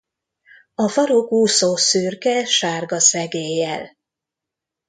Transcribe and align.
A 0.75 0.87
farokúszó 0.87 1.75
szürke 1.75 2.45
sárga 2.45 2.99
szegéllyel. 2.99 3.97